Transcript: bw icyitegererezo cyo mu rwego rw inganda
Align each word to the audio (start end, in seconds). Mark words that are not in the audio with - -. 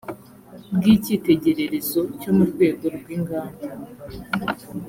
bw 0.75 0.83
icyitegererezo 0.95 2.01
cyo 2.21 2.31
mu 2.37 2.43
rwego 2.51 2.85
rw 2.97 3.07
inganda 3.17 3.65